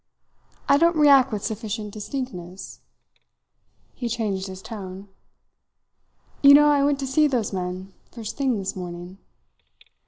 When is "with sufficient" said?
1.31-1.93